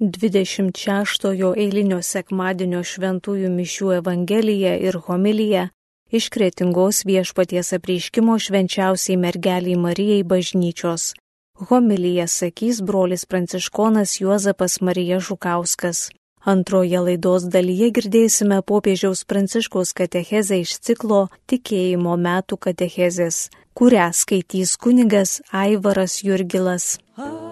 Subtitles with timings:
[0.00, 5.70] 26 eilinio sekmadienio šventųjų mišių Evangelija ir homilija
[6.12, 11.14] iš kretingos viešpaties apreiškimo švenčiausiai mergeliai Marijai bažnyčios.
[11.56, 16.10] Homiliją sakys brolis pranciškonas Juozapas Marija Žukauskas.
[16.44, 25.40] Antroje laidos dalyje girdėsime popiežiaus pranciškos katechezę iš ciklo Tikėjimo metų katechezės, kurią skaitys kunigas
[25.50, 26.98] Aivaras Jurgilas.
[27.16, 27.45] A.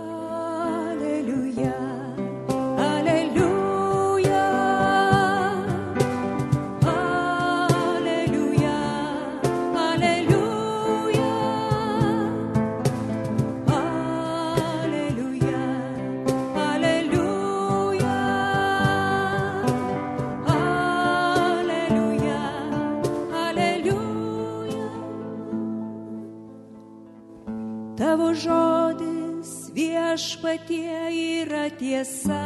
[30.44, 32.44] viešpatie yra tiesa.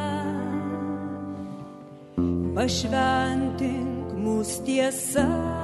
[2.55, 5.58] Pašventink mūsų tiesa.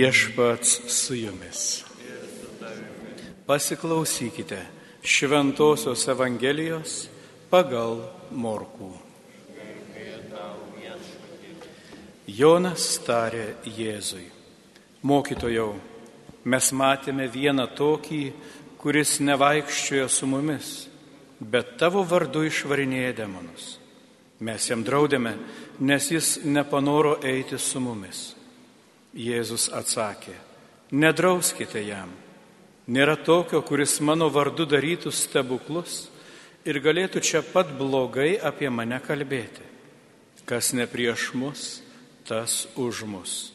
[0.00, 1.84] Viešpats su jumis.
[3.46, 4.60] Pasiklausykite
[5.02, 6.94] Šventojios Evangelijos
[7.52, 8.00] pagal
[8.32, 8.88] Morkų.
[12.32, 14.24] Jonas tarė Jėzui,
[15.04, 15.68] mokytojau,
[16.48, 18.24] mes matėme vieną tokį,
[18.80, 20.74] kuris nevaikščiojo su mumis,
[21.40, 23.76] bet tavo vardu išvarinėja demonus.
[24.40, 25.36] Mes jam draudėme,
[25.84, 28.30] nes jis nepanoro eiti su mumis.
[29.10, 30.36] Jėzus atsakė,
[30.94, 32.12] nedrauskite jam.
[32.90, 36.08] Nėra tokio, kuris mano vardu darytų stebuklus
[36.66, 39.66] ir galėtų čia pat blogai apie mane kalbėti.
[40.46, 41.82] Kas ne prieš mus,
[42.26, 43.52] tas už mus.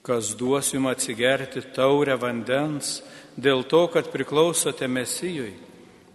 [0.00, 3.02] Kas duos jums atsigerti taurę vandens
[3.36, 5.52] dėl to, kad priklausote Mesijui,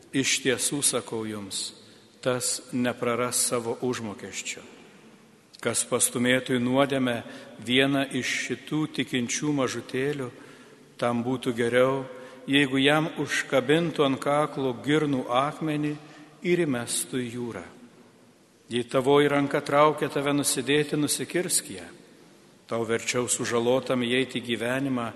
[0.10, 1.70] iš tiesų sakau jums,
[2.22, 4.75] tas nepraras savo užmokesčio
[5.66, 7.16] kas pastumėtų į nuodėmę
[7.66, 10.30] vieną iš šitų tikinčių mažutėlių,
[11.02, 12.04] tam būtų geriau,
[12.46, 15.96] jeigu jam užkabintų ant kaklo girnų akmenį
[16.46, 17.66] ir įmestų į jūrą.
[18.70, 21.86] Jei tavoji ranka traukia tave nusidėti, nusikirsk ją.
[22.66, 25.12] Tau verčiau sužalotam įeiti į gyvenimą,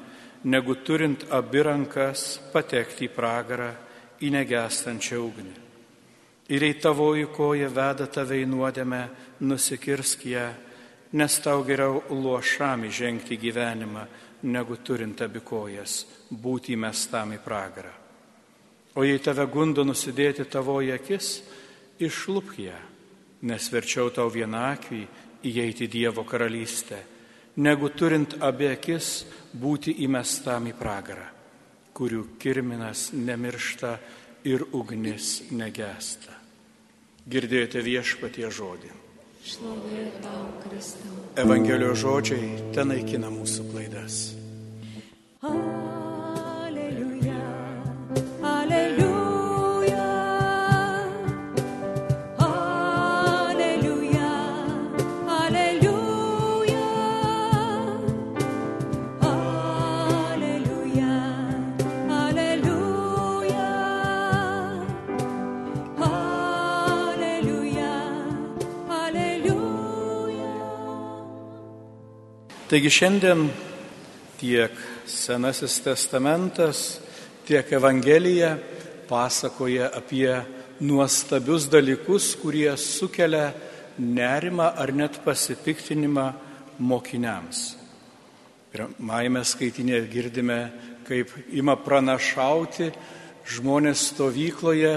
[0.50, 3.72] negu turint abi rankas patekti į pragarą,
[4.22, 5.69] į negestančią ugnį.
[6.50, 9.04] Ir jei tavoji koja veda tave į nuodėmę,
[9.46, 10.48] nusikirsk ją,
[11.14, 14.06] nes tau geriau luošam įžengti gyvenimą,
[14.50, 17.94] negu turint abikojas, būti įmestam į pragarą.
[18.98, 21.28] O jei tave gundo nusidėti tavoji akis,
[22.02, 22.78] išlūp ją,
[23.46, 25.02] nes verčiau tau vienakvį
[25.46, 26.98] įeiti Dievo karalystę,
[27.62, 31.28] negu turint abi akis būti įmestam į pragarą,
[31.94, 33.94] kurių kirminas nemiršta
[34.48, 36.36] ir ugnis negesta.
[37.30, 38.94] Girdėjote viešpatie žodį.
[41.40, 44.24] Evangelijos žodžiai ten naikina mūsų klaidas.
[45.42, 45.79] Ah.
[72.70, 73.48] Taigi šiandien
[74.38, 74.76] tiek
[75.10, 77.00] Senasis testamentas,
[77.48, 78.52] tiek Evangelija
[79.10, 80.36] pasakoja apie
[80.86, 83.48] nuostabius dalykus, kurie sukelia
[83.98, 86.28] nerimą ar net pasipiktinimą
[86.78, 87.64] mokiniams.
[88.70, 90.62] Pirmajame skaitinėje girdime,
[91.10, 92.94] kaip ima pranašauti
[93.50, 94.96] žmonės stovykloje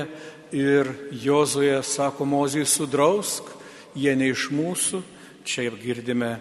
[0.53, 0.93] ir
[1.25, 3.49] Jozoje sako, mozijai sudrausk,
[3.97, 5.07] jie ne iš mūsų.
[5.43, 6.37] Čia girdime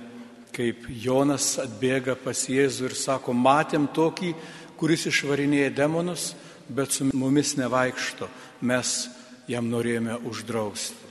[0.55, 4.33] kaip Jonas atbėga pas Jėzų ir sako, matėm tokį,
[4.79, 6.31] kuris išvarinėja demonus,
[6.69, 8.27] bet su mumis nevaikšto,
[8.61, 9.09] mes
[9.51, 11.09] jam norėjome uždrausti.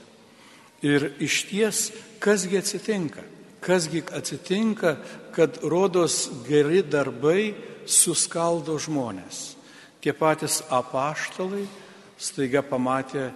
[0.81, 1.81] Ir iš ties,
[2.21, 3.23] kasgi atsitinka?
[3.61, 4.95] Kasgi atsitinka,
[5.35, 7.53] kad rodos geri darbai
[7.85, 9.51] suskaldo žmonės.
[10.01, 11.67] Tie patys apaštalai
[12.17, 13.29] staiga pamatė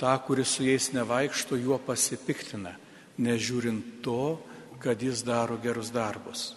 [0.00, 2.72] tą, kuris su jais nevaikšto, juo pasipiktina,
[3.20, 4.38] nežiūrint to,
[4.80, 6.54] kad jis daro gerus darbus.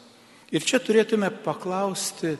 [0.51, 2.35] Ir čia turėtume paklausti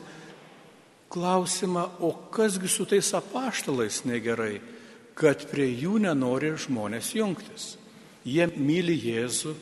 [1.10, 4.60] klausimą, o kasgi su tais apaštalais negerai,
[5.14, 7.74] kad prie jų nenori žmonės jungtis.
[8.24, 9.54] Jie myli Jėzų,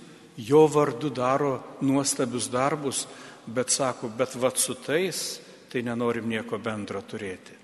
[0.48, 3.06] jo vardu daro nuostabius darbus,
[3.46, 7.56] bet sako, bet vad su tais, tai nenorim nieko bendro turėti.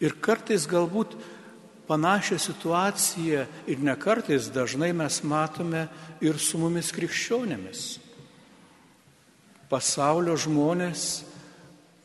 [0.00, 1.16] Ir kartais galbūt
[1.86, 5.86] panašią situaciją ir ne kartais dažnai mes matome
[6.20, 7.84] ir su mumis krikščionėmis.
[9.70, 11.24] Pasaulio žmonės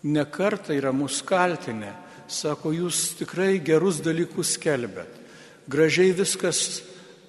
[0.04, 1.94] nekarta yra mus kaltinę,
[2.28, 5.12] sako, jūs tikrai gerus dalykus kelbėt,
[5.70, 6.82] gražiai viskas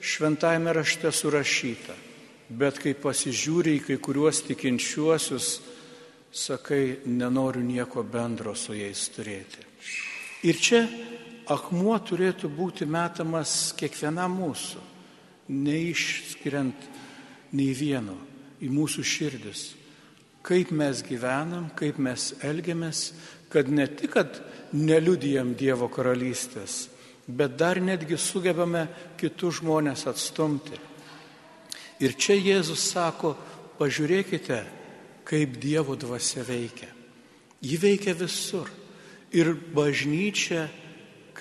[0.03, 1.95] šventajame rašte surašyta,
[2.49, 5.51] bet kai pasižiūri į kai kuriuos tikinčiuosius,
[6.33, 9.67] sakai, nenoriu nieko bendro su jais turėti.
[10.49, 10.81] Ir čia
[11.51, 14.83] akmuo turėtų būti metamas kiekvienam mūsų,
[15.53, 16.89] neišskiriant
[17.57, 18.17] nei vieno
[18.63, 19.65] į mūsų širdis.
[20.43, 23.13] Kaip mes gyvenam, kaip mes elgiamės,
[23.53, 24.41] kad ne tik, kad
[24.75, 26.89] neliudijam Dievo karalystės,
[27.27, 28.87] bet dar netgi sugebame
[29.21, 30.79] kitus žmonės atstumti.
[32.03, 33.37] Ir čia Jėzus sako,
[33.79, 34.63] pažiūrėkite,
[35.29, 36.91] kaip Dievo dvasia veikia.
[37.63, 38.67] Ji veikia visur.
[39.33, 40.67] Ir bažnyčia,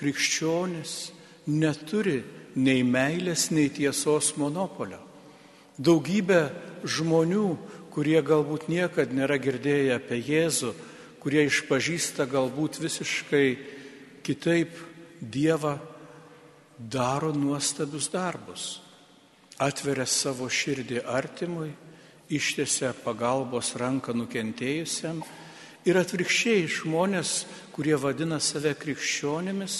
[0.02, 1.12] krikščionis
[1.46, 2.20] neturi
[2.58, 5.00] nei meilės, nei tiesos monopolio.
[5.78, 6.42] Daugybė
[6.84, 7.46] žmonių,
[7.94, 10.72] kurie galbūt niekad nėra girdėję apie Jėzų,
[11.22, 13.46] kurie išpažįsta galbūt visiškai
[14.26, 14.74] kitaip
[15.22, 15.76] Dievą,
[16.78, 18.80] daro nuostabius darbus.
[19.62, 21.70] Atveria savo širdį artimui,
[22.32, 25.20] ištiesia pagalbos ranką nukentėjusiam
[25.88, 27.42] ir atvirkščiai žmonės,
[27.74, 29.76] kurie vadina save krikščionėmis,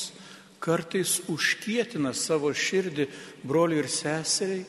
[0.63, 3.09] kartais užkietina savo širdį
[3.47, 4.63] broliui ir seseriai,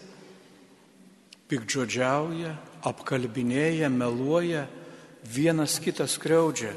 [1.49, 2.55] pikdžodžiauja,
[2.89, 4.65] apkalbinėja, meluoja,
[5.23, 6.73] vienas kitas kreudžia.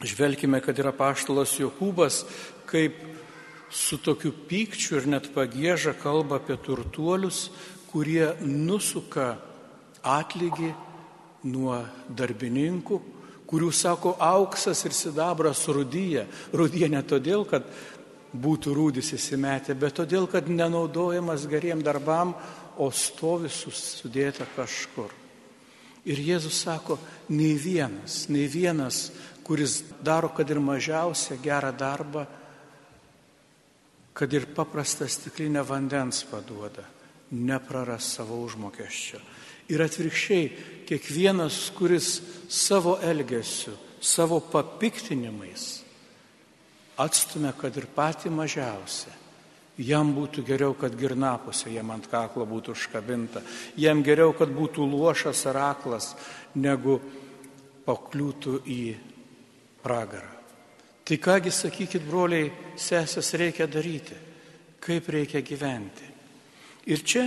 [0.00, 2.24] Žvelkime, kad yra paštalas Jokūbas,
[2.66, 2.96] kaip
[3.70, 7.50] su tokiu pykčiu ir net pagėža kalba apie turtuolius,
[7.90, 9.34] kurie nusuka
[10.02, 10.72] atlygį
[11.50, 13.00] nuo darbininkų,
[13.50, 16.26] kurių sako auksas ir sidabras rudyje.
[16.54, 17.66] Rudyje ne todėl, kad
[18.30, 22.36] būtų rūdis įsimetę, bet todėl, kad nenaudojamas geriem darbam,
[22.78, 25.10] o stovi sudėta kažkur.
[26.08, 26.96] Ir Jėzus sako,
[27.28, 29.10] nei vienas, nei vienas,
[29.44, 32.24] kuris daro, kad ir mažiausią gerą darbą,
[34.14, 36.86] kad ir paprastą stiklinę vandens paduoda,
[37.30, 39.20] nepraras savo užmokesčio.
[39.70, 40.46] Ir atvirkščiai,
[40.88, 42.18] kiekvienas, kuris
[42.50, 45.68] savo elgesiu, savo papiktinimais
[47.00, 49.12] atstumia, kad ir pati mažiausia,
[49.80, 53.42] jam būtų geriau, kad girnapusė jam ant kaklo būtų užkabinta,
[53.80, 56.12] jam geriau, kad būtų luošas ar aklas,
[56.54, 56.98] negu
[57.86, 58.82] pakliūtų į
[59.82, 60.36] pragarą.
[61.04, 64.14] Tai kągi, sakykit, broliai, sesės reikia daryti,
[64.84, 66.06] kaip reikia gyventi.
[66.90, 67.24] Ir čia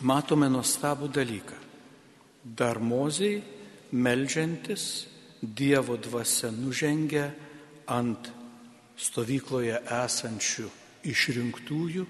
[0.00, 1.58] matome nuostabų dalyką.
[2.42, 3.42] Dar moziai,
[3.92, 5.08] melžiantis,
[5.42, 7.24] Dievo dvasia nužengia
[7.90, 8.28] ant
[8.94, 10.68] stovykloje esančių
[11.10, 12.04] išrinktųjų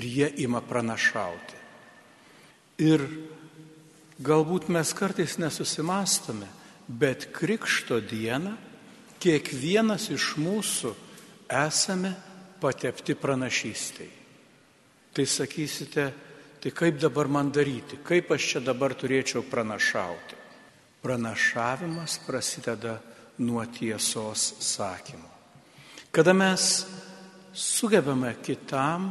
[0.00, 1.58] ir jie ima pranašauti.
[2.80, 3.04] Ir
[4.16, 6.48] galbūt mes kartais nesusimastome,
[6.88, 8.54] bet Krikšto dieną
[9.20, 10.94] kiekvienas iš mūsų
[11.52, 12.14] esame
[12.60, 14.08] patepti pranašystai.
[15.12, 16.08] Tai sakysite,
[16.60, 18.02] Tai kaip dabar man daryti?
[18.04, 20.36] Kaip aš čia dabar turėčiau pranašauti?
[21.00, 22.98] Pranašavimas prasideda
[23.40, 25.30] nuo tiesos sakymo.
[26.12, 26.84] Kada mes
[27.56, 29.08] sugebame kitam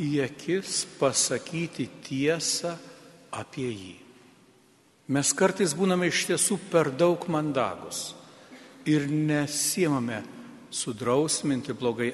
[0.00, 2.72] į akis pasakyti tiesą
[3.36, 3.94] apie jį.
[5.12, 8.14] Mes kartais būname iš tiesų per daug mandagus
[8.88, 10.22] ir nesimame
[10.70, 12.10] sudrausminti blogai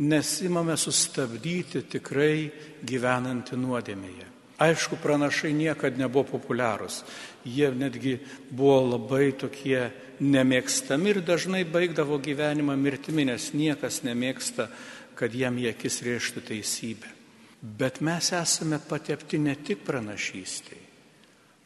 [0.00, 2.50] elgianti, nesimame sustabdyti tikrai
[2.84, 4.26] gyvenantį nuodėmėje.
[4.60, 7.04] Aišku, pranašai niekada nebuvo populiarūs.
[7.44, 8.18] Jie netgi
[8.50, 9.90] buvo labai tokie
[10.20, 14.68] nemėgstami ir dažnai baigdavo gyvenimą mirtimi, nes niekas nemėgsta,
[15.16, 17.08] kad jam į akis rėžtų teisybę.
[17.62, 20.80] Bet mes esame patepti ne tik pranašystai,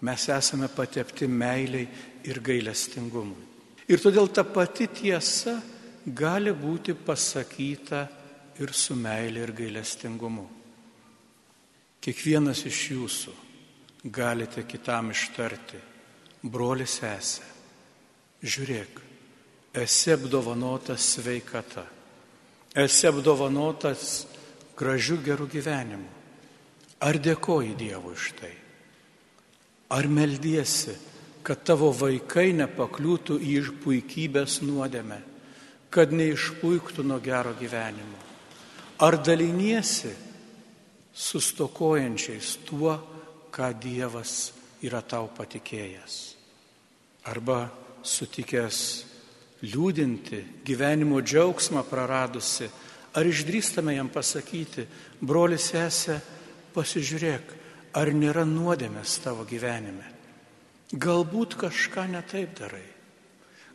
[0.02, 1.88] mes esame patepti meiliai
[2.26, 3.42] ir gailestingumui.
[3.90, 5.60] Ir todėl ta pati tiesa
[6.06, 8.06] gali būti pasakyta
[8.60, 10.44] ir su meilė ir gailestingumu.
[12.04, 13.32] Kiekvienas iš jūsų
[14.04, 15.80] galite kitam ištarti,
[16.42, 17.46] broli sesė,
[18.44, 19.00] žiūrėk,
[19.80, 21.86] esi apdovanotas sveikata,
[22.76, 24.26] esi apdovanotas
[24.76, 26.10] gražiu geru gyvenimu.
[27.04, 28.52] Ar dėkoji Dievui už tai?
[29.92, 30.94] Ar meldiesi,
[31.44, 35.18] kad tavo vaikai nepakliūtų į puikybės nuodėmę,
[35.92, 38.23] kad neišpuiktų nuo gero gyvenimo?
[38.98, 40.12] Ar daliniesi
[41.12, 42.94] su stokojančiais tuo,
[43.50, 44.52] ką Dievas
[44.86, 46.14] yra tau patikėjęs?
[47.26, 47.66] Arba
[48.06, 48.78] sutikęs
[49.66, 52.68] liūdinti, gyvenimo džiaugsmą praradusi,
[53.18, 54.84] ar išdrįstame jam pasakyti,
[55.20, 56.20] broli sesė,
[56.74, 57.54] pasižiūrėk,
[57.98, 60.06] ar nėra nuodėmės tavo gyvenime.
[60.94, 62.86] Galbūt kažką netaip darai,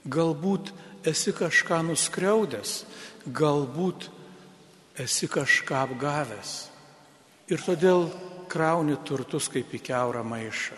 [0.08, 0.72] galbūt
[1.08, 2.84] esi kažką nuskriaudęs,
[3.28, 4.08] galbūt
[5.00, 6.54] esi kažką apgavęs.
[7.50, 8.10] Ir todėl
[8.50, 10.78] krauni turtus kaip į keurą maišą.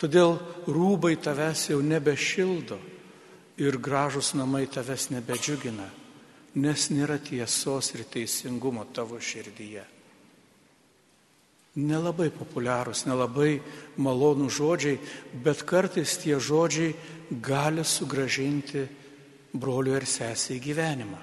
[0.00, 0.34] Todėl
[0.66, 2.78] rūbai tavęs jau nebešildo
[3.62, 5.86] ir gražus namai tavęs nebedžiugina,
[6.58, 9.84] nes nėra tiesos ir teisingumo tavo širdyje.
[11.72, 13.62] Nelabai populiarūs, nelabai
[13.96, 14.98] malonų žodžiai,
[15.44, 16.92] bet kartais tie žodžiai
[17.40, 18.82] gali sugražinti
[19.56, 21.20] brolių ir sesį į gyvenimą,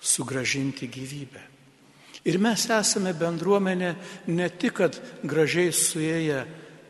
[0.00, 1.42] sugražinti gyvybę.
[2.26, 3.92] Ir mes esame bendruomenė
[4.34, 6.40] ne tik, kad gražiai suėję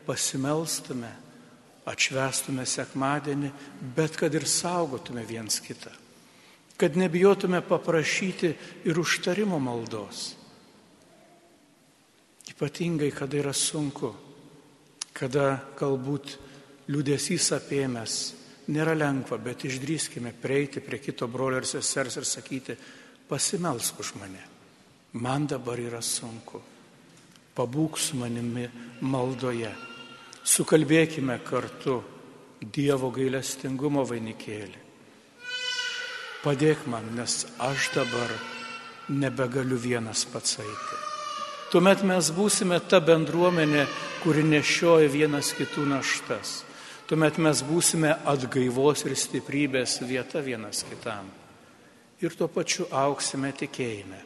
[0.07, 1.11] pasimelstume,
[1.87, 3.51] atšvestume sekmadienį,
[3.95, 5.93] bet kad ir saugotume viens kitą.
[6.77, 8.51] Kad nebijotume paprašyti
[8.89, 10.33] ir užtarimo maldos.
[12.47, 14.13] Ypatingai, kada yra sunku,
[15.13, 16.37] kada galbūt
[16.89, 18.17] liūdėsys apėmęs,
[18.73, 22.77] nėra lengva, bet išdrįskime prieiti prie kito brolio ir sesers ir sakyti,
[23.27, 24.43] pasimelsk už mane.
[25.13, 26.61] Man dabar yra sunku.
[27.57, 28.67] Pabūk su manimi
[29.01, 29.71] maldoje
[30.47, 32.01] sukalbėkime kartu
[32.57, 34.79] Dievo gailestingumo vainikėlį.
[36.41, 38.31] Padėk man, nes aš dabar
[39.09, 40.97] nebegaliu vienas pats eiti.
[41.69, 43.85] Tuomet mes būsime ta bendruomenė,
[44.23, 46.63] kuri nešioja vienas kitų naštas.
[47.07, 51.29] Tuomet mes būsime atgaivos ir stiprybės vieta vienas kitam.
[52.19, 54.17] Ir tuo pačiu auksime tikėjime.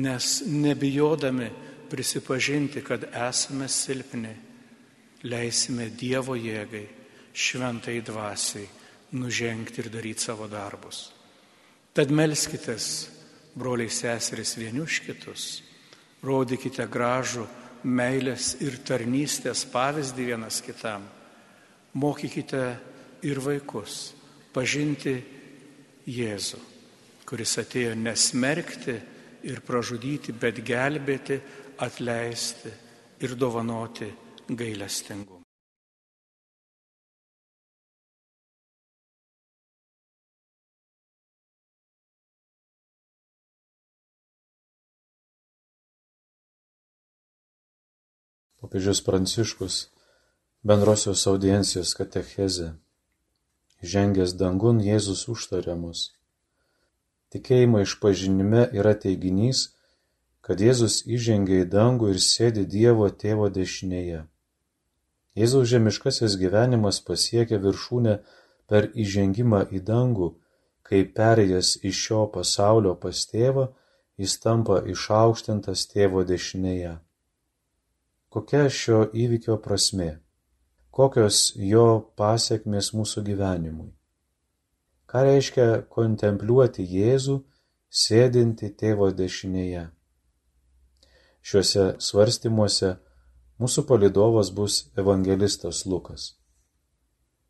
[0.00, 1.50] Nes nebijodami
[1.92, 4.32] prisipažinti, kad esame silpni,
[5.28, 6.86] leisime Dievo jėgai,
[7.36, 8.64] šventai dvasiai,
[9.20, 11.10] nužengti ir daryti savo darbus.
[11.94, 13.10] Tad melskitės,
[13.54, 15.44] broliai seserys, vienius kitus,
[16.24, 17.44] rodykite gražų
[17.84, 21.04] meilės ir tarnystės pavyzdį vienas kitam,
[21.94, 22.64] mokykite
[23.24, 24.12] ir vaikus
[24.54, 25.14] pažinti
[26.04, 26.58] Jėzų,
[27.24, 28.98] kuris atėjo nesmerkti
[29.48, 31.38] ir pražudyti, bet gelbėti,
[31.80, 32.72] atleisti
[33.24, 34.10] ir dovanoti
[34.48, 35.40] gailestingumą.
[48.60, 49.93] Popiežius Pranciškus
[50.64, 52.70] bendrosios audiencijos katecheze.
[53.84, 56.14] Žengęs dangun Jėzus užtarė mus.
[57.34, 59.60] Tikėjimo išpažinime yra teiginys,
[60.40, 64.22] kad Jėzus įžengė į dangų ir sėdi Dievo tėvo dešinėje.
[65.36, 68.16] Jėzaus žemiškasis gyvenimas pasiekia viršūnę
[68.64, 70.32] per įžengimą į dangų,
[70.80, 73.68] kai perėjęs iš šio pasaulio pas tėvą,
[74.16, 76.98] jis tampa išaukštintas tėvo dešinėje.
[78.32, 80.23] Kokia šio įvykio prasme?
[80.94, 83.88] Kokios jo pasiekmes mūsų gyvenimui?
[85.10, 87.40] Ką reiškia kontempliuoti Jėzų,
[87.90, 89.88] sėdinti tėvo dešinėje?
[91.42, 92.92] Šiuose svarstymuose
[93.58, 96.28] mūsų palidovas bus evangelistas Lukas.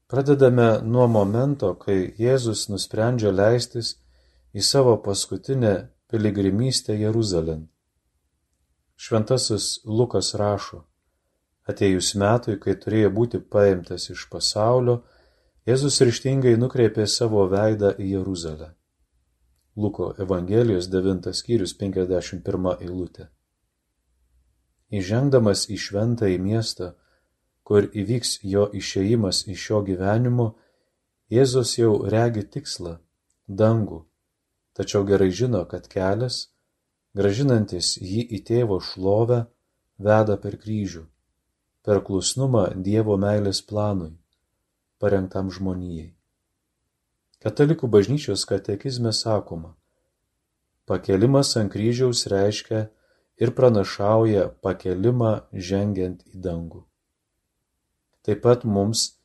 [0.08, 3.98] Pradedame nuo momento, kai Jėzus nusprendžia leistis
[4.56, 5.74] į savo paskutinę
[6.08, 7.68] piligrimystę Jeruzalėn.
[8.96, 10.86] Šventasis Lukas rašo,
[11.70, 15.02] atėjus metui, kai turėjo būti paimtas iš pasaulio,
[15.64, 18.74] Jėzus ryštingai nukreipė savo veidą į Jeruzalę.
[19.80, 23.30] Luko Evangelijos 9 skyrius 51 eilutė.
[24.92, 26.90] Įžengdamas į šventąjį miestą,
[27.64, 30.52] kur įvyks jo išėjimas iš šio gyvenimo,
[31.32, 32.98] Jėzus jau regi tikslą-
[33.60, 34.04] dangų,
[34.76, 36.50] tačiau gerai žino, kad kelias,
[37.16, 39.46] gražinantis jį į tėvo šlovę,
[39.98, 41.06] veda per kryžių,
[41.84, 44.14] per klusnumą Dievo meilės planui,
[44.98, 46.14] parengtam žmonijai.
[47.44, 49.74] Katalikų bažnyčios katekizme sakoma,
[50.88, 52.86] pakelimas ant kryžiaus reiškia
[53.36, 56.80] ir pranašauja pakelimą žengiant į dangų.
[58.24, 59.18] Taip pat mums,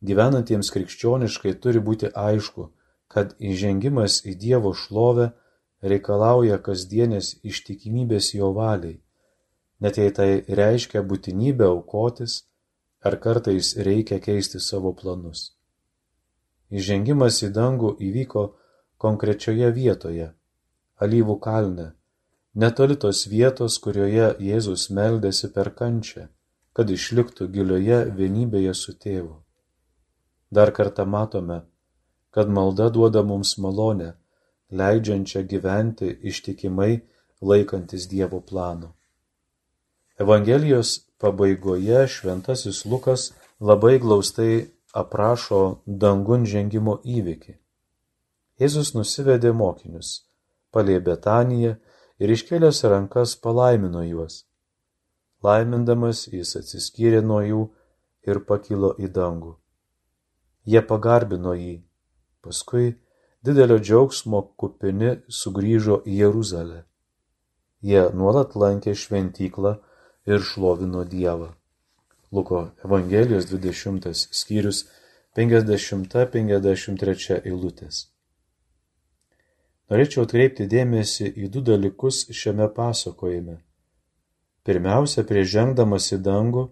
[0.00, 2.70] gyvenantiems krikščioniškai, turi būti aišku,
[3.12, 5.34] kad įžengimas į Dievo šlovę
[5.84, 8.96] reikalauja kasdienės ištikimybės jo valiai,
[9.80, 10.30] net jei tai
[10.60, 12.44] reiškia būtinybę aukotis
[13.06, 15.52] ar kartais reikia keisti savo planus.
[16.70, 18.46] Įžengimas į dangų įvyko
[18.98, 20.32] konkrečioje vietoje-
[21.04, 21.92] alyvų kalne,
[22.54, 26.28] netoli tos vietos, kurioje Jėzus meldėsi per kančią,
[26.72, 29.36] kad išliktų gilioje vienybėje su tėvu.
[30.50, 31.62] Dar kartą matome,
[32.30, 34.14] kad malda duoda mums malonę,
[34.70, 37.02] leidžiančią gyventi ištikimai
[37.40, 38.95] laikantis Dievo plano.
[40.18, 47.52] Evangelijos pabaigoje šventasis Lukas labai glaustai aprašo dangun žengimo įvykį.
[48.56, 50.12] Jėzus nusivedė mokinius,
[50.72, 51.74] palė Betaniją
[52.16, 54.46] ir iškėlęs rankas palaimino juos.
[55.44, 57.62] Laimindamas jis atsiskyrė nuo jų
[58.24, 59.52] ir pakilo į dangų.
[60.64, 61.74] Jie pagarbino jį,
[62.40, 62.94] paskui
[63.44, 66.80] didelio džiaugsmo kupini sugrįžo į Jeruzalę.
[67.84, 69.76] Jie nuolat lankė šventyklą
[70.26, 71.52] ir šlovino Dievą.
[72.32, 74.84] Luko Evangelijos 20 skyrius
[75.36, 78.06] 50-53 eilutės.
[79.86, 83.62] Norėčiau atkreipti dėmesį į du dalykus šiame pasakojime.
[84.66, 86.64] Pirmiausia, prieš žengdamas į dangų,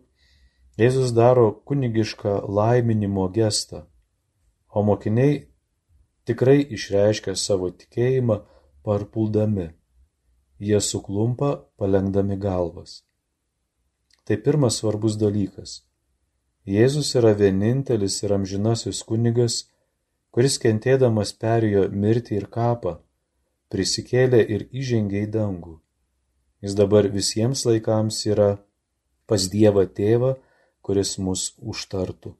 [0.75, 3.87] Jėzus daro kunigišką laiminimo gestą,
[4.75, 5.47] o mokiniai
[6.27, 8.43] tikrai išreiškia savo tikėjimą
[8.83, 9.71] parpuldami.
[10.59, 13.07] Jie suklumpa, palengdami galvas.
[14.25, 15.83] Tai pirmas svarbus dalykas.
[16.65, 19.57] Jėzus yra vienintelis ir amžinasis kunigas,
[20.33, 22.95] kuris kentėdamas perėjo mirtį ir kapą,
[23.69, 25.75] prisikėlė ir įžengė į dangų.
[26.65, 28.55] Jis dabar visiems laikams yra
[29.29, 30.33] pas Dievą tėvą,
[30.81, 32.33] kuris mus užtartų.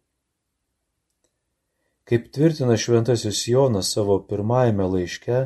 [2.09, 5.43] Kaip tvirtina šventasis Jonas savo pirmajame laiške,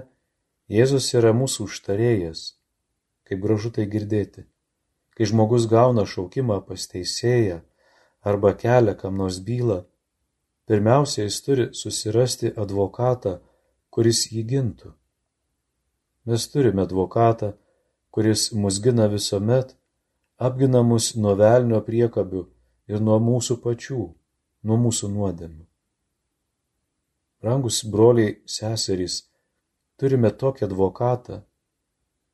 [0.70, 2.40] Jėzus yra mūsų užtarėjas.
[3.26, 4.46] Kaip gražu tai girdėti.
[5.18, 7.58] Kai žmogus gauna šaukimą pas teisėją
[8.22, 9.80] arba kelia kam nors bylą,
[10.70, 13.40] pirmiausia, jis turi susirasti advokatą,
[13.90, 14.92] kuris jį gintų.
[16.30, 17.56] Mes turime advokatą,
[18.14, 19.74] kuris mus gina visuomet,
[20.38, 22.44] apgina mus nuo velnio priekabių
[22.94, 24.04] ir nuo mūsų pačių,
[24.62, 25.64] nuo mūsų nuodėmių.
[27.42, 29.24] Rangus broliai seserys,
[29.98, 31.42] turime tokį advokatą.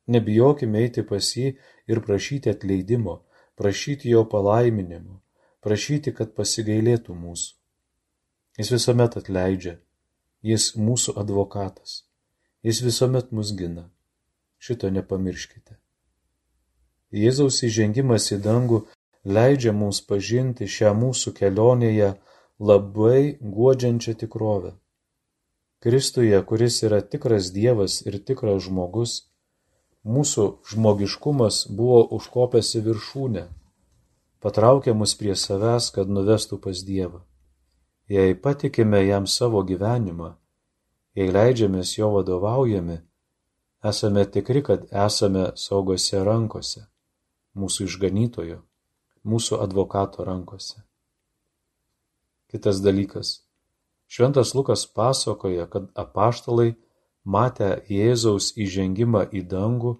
[0.07, 1.55] Nebijokime eiti pas jį
[1.89, 3.23] ir prašyti atleidimo,
[3.57, 5.21] prašyti jo palaiminimo,
[5.65, 7.55] prašyti, kad pasigailėtų mūsų.
[8.59, 9.79] Jis visuomet atleidžia,
[10.45, 12.03] jis mūsų advokatas,
[12.63, 13.89] jis visuomet mus gina.
[14.61, 15.75] Šito nepamirškite.
[17.15, 18.79] Jėzaus įžengimas į dangų
[19.25, 22.13] leidžia mums pažinti šią mūsų kelionėje
[22.59, 24.75] labai guodžiančią tikrovę.
[25.83, 29.25] Kristuje, kuris yra tikras Dievas ir tikras žmogus,
[30.05, 33.45] mūsų žmogiškumas buvo užkopęs į viršūnę,
[34.45, 37.23] patraukė mus prie savęs, kad nuvestų pas Dievą.
[38.09, 40.35] Jei patikime jam savo gyvenimą,
[41.17, 42.99] jei leidžiamės jo vadovaujami,
[43.89, 46.85] esame tikri, kad esame saugose rankose,
[47.57, 48.59] mūsų išganytojo,
[49.25, 50.83] mūsų advokato rankose.
[52.51, 53.41] Kitas dalykas.
[54.05, 56.75] Šventas Lukas pasakoja, kad apaštalai,
[57.25, 59.95] matę Jėzaus įžengimą į dangų,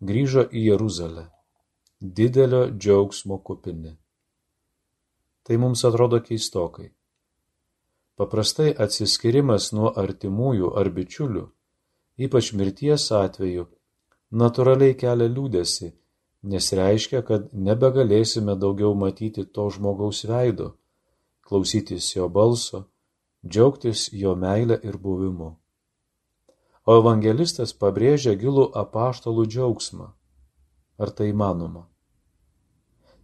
[0.00, 1.26] grįžo į Jeruzalę,
[2.00, 3.96] didelio džiaugsmo kupini.
[5.42, 6.90] Tai mums atrodo keistokai.
[8.18, 11.46] Paprastai atsiskirimas nuo artimųjų ar bičiulių
[12.18, 13.68] ypač mirties atveju,
[14.34, 15.92] natūraliai kelia liūdėsi,
[16.50, 20.72] nes reiškia, kad nebegalėsime daugiau matyti to žmogaus veido,
[21.46, 22.84] klausytis jo balso,
[23.46, 25.54] džiaugtis jo meilę ir buvimu.
[26.88, 30.06] O evangelistas pabrėžia gilų apaštalų džiaugsmą.
[30.96, 31.82] Ar tai įmanoma?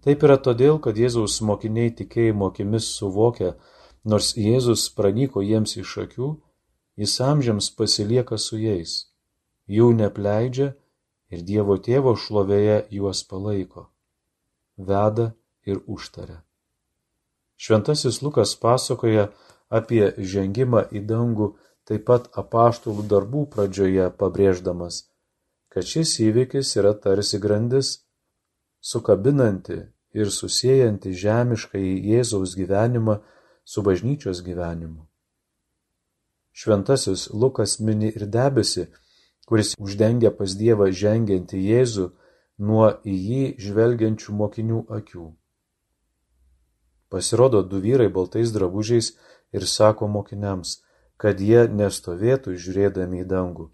[0.04, 3.54] Taip yra todėl, kad Jėzaus mokiniai tikėjimo akimis suvokia,
[4.04, 6.28] nors Jėzus pranyko jiems iš akių,
[7.00, 8.98] jis amžiams pasilieka su jais,
[9.64, 10.74] jų nepleidžia
[11.32, 13.88] ir Dievo tėvo šlovėje juos palaiko,
[14.76, 15.30] veda
[15.64, 16.42] ir užtaria.
[17.56, 19.30] Šventasis Lukas pasakoja
[19.72, 21.54] apie žengimą į dangų
[21.88, 25.04] taip pat apaštulų darbų pradžioje pabrėždamas,
[25.68, 27.98] kad šis įvykis yra tarsi grandis,
[28.80, 29.80] sukabinanti
[30.14, 33.18] ir susijęjanti žemišką į Jėzaus gyvenimą
[33.64, 35.02] su bažnyčios gyvenimu.
[36.54, 38.86] Šventasis Lukas mini ir debesi,
[39.46, 42.10] kuris uždengia pas Dievą žengiantį Jėzų
[42.58, 45.26] nuo į jį žvelgiančių mokinių akių.
[47.10, 49.12] Pasirodo du vyrai baltais drabužiais
[49.52, 50.83] ir sako mokiniams,
[51.16, 53.68] kad jie nestovėtų žiūrėdami į dangų,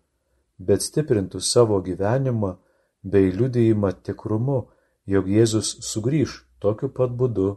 [0.58, 2.56] bet stiprintų savo gyvenimą
[3.02, 4.60] bei liudijimą tikrumu,
[5.06, 7.56] jog Jėzus sugrįž tokiu pat būdu,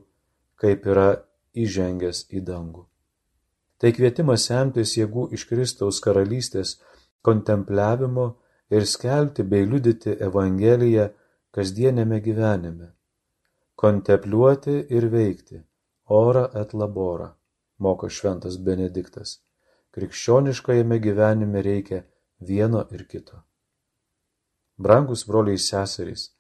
[0.56, 1.10] kaip yra
[1.54, 2.88] įžengęs į dangų.
[3.78, 6.78] Tai kvietimas semtis jėgų iš Kristaus karalystės
[7.22, 8.30] kontempliavimo
[8.72, 11.10] ir skelbti bei liudyti Evangeliją
[11.54, 12.94] kasdienėme gyvenime.
[13.76, 15.60] Kontempliuoti ir veikti
[16.08, 17.34] ora et labora,
[17.80, 19.42] moko šventas Benediktas.
[19.94, 22.04] Krikščioniškajame gyvenime reikia
[22.40, 23.44] vieno ir kito.
[24.78, 26.32] Brangus broliai seserys,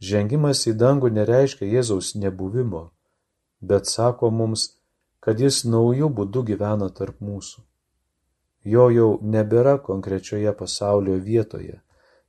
[0.00, 2.82] žengimas į dangų nereiškia Jėzaus nebuvimo,
[3.60, 4.68] bet sako mums,
[5.20, 7.64] kad jis naujų būdų gyvena tarp mūsų.
[8.64, 11.82] Jo jau nebėra konkrečioje pasaulio vietoje,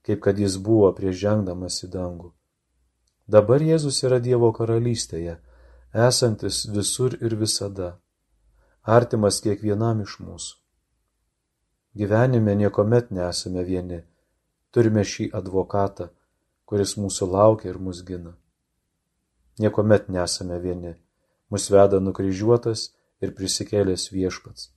[0.04, 2.34] kaip kad jis buvo prieš žengdamas į dangų.
[3.28, 5.38] Dabar Jėzus yra Dievo karalystėje,
[5.94, 7.98] esantis visur ir visada,
[8.88, 10.56] artimas kiekvienam iš mūsų.
[11.98, 14.04] Gyvenime niekuomet nesame vieni,
[14.72, 16.12] turime šį advokatą,
[16.70, 18.36] kuris mūsų laukia ir mus gina.
[19.60, 20.94] Niekuomet nesame vieni,
[21.50, 22.92] mus veda nukryžiuotas
[23.24, 24.70] ir prisikėlęs viešpats.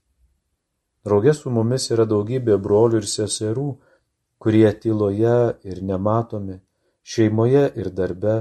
[1.04, 3.68] Draugė su mumis yra daugybė brolių ir seserų,
[4.40, 6.58] kurie tyloje ir nematomi,
[7.02, 8.36] šeimoje ir darbe,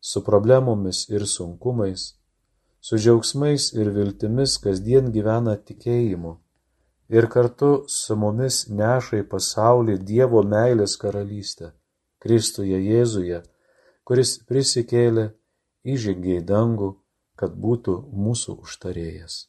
[0.00, 2.14] su problemomis ir sunkumais,
[2.80, 6.36] su džiaugsmais ir viltimis kasdien gyvena tikėjimu
[7.10, 11.72] ir kartu su mumis neša į pasaulį Dievo meilės karalystę,
[12.22, 13.42] Kristuje Jėzuje,
[14.06, 15.30] kuris prisikėlė,
[15.84, 16.90] įžengė į dangų,
[17.40, 19.46] kad būtų mūsų užtarėjas.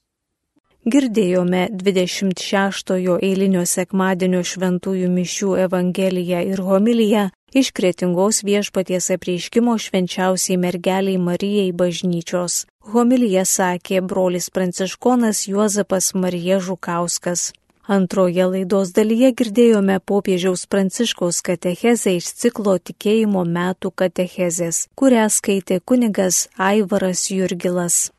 [0.81, 11.21] Girdėjome 26-ojo eilinio sekmadienio šventųjų mišių Evangeliją ir homiliją iš kretingos viešpaties apreiškimo švenčiausiai mergeliai
[11.21, 12.63] Marijai bažnyčios.
[12.81, 17.51] Homilyje sakė brolis pranciškonas Juozapas Marija Žukauskas.
[17.85, 26.47] Antroje laidos dalyje girdėjome popiežiaus pranciškaus katechezę iš ciklo tikėjimo metų katechezės, kurią skaitė kunigas
[26.57, 28.09] Aivaras Jurgilas.